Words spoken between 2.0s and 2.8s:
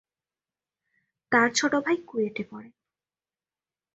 কুয়েটে পড়ে।